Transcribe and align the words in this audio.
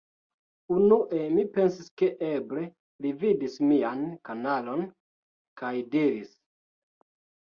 Unue 0.75 1.17
mi 1.33 1.41
pensis 1.57 1.89
ke 2.01 2.07
eble 2.29 2.63
li 3.05 3.11
vidis 3.23 3.59
mian 3.71 4.01
kanalon, 4.29 4.81
kaj 5.63 5.73
diris: 5.97 6.33